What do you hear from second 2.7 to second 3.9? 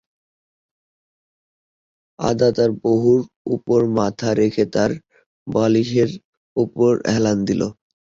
বাহুর ওপর